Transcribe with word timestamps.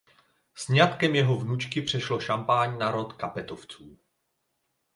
Sňatkem 0.55 1.15
jeho 1.15 1.35
vnučky 1.37 1.81
přešlo 1.81 2.19
Champagne 2.19 2.77
na 2.77 2.91
rod 2.91 3.13
Kapetovců. 3.13 3.97